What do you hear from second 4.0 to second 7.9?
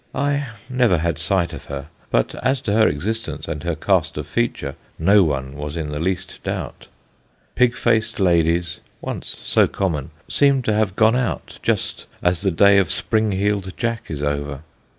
of feature no one was in the least doubt. Pig